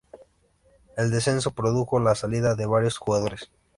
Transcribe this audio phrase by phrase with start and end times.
[0.97, 3.51] El descenso produjo la salida de varios jugadores.